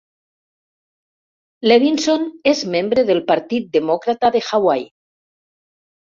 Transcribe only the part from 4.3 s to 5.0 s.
de Hawaii.